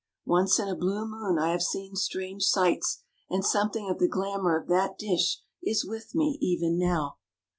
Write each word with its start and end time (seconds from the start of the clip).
Once 0.25 0.57
in 0.57 0.67
a 0.67 0.73
blue 0.75 1.05
moon 1.07 1.37
I 1.37 1.51
have 1.51 1.61
seen 1.61 1.95
strange 1.95 2.41
sights, 2.45 3.03
and 3.29 3.45
something 3.45 3.87
of 3.87 3.99
the 3.99 4.07
glamour 4.07 4.59
of 4.59 4.67
that 4.67 4.97
dish 4.97 5.41
is 5.61 5.85
with 5.85 6.15
me 6.15 6.39
even 6.41 6.79
now. 6.79 7.17